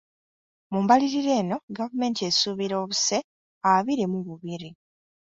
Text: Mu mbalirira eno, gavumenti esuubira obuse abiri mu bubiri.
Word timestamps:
Mu 0.71 0.79
mbalirira 0.83 1.31
eno, 1.41 1.57
gavumenti 1.77 2.21
esuubira 2.29 2.75
obuse 2.83 3.17
abiri 3.73 4.03
mu 4.11 4.19
bubiri. 4.27 4.69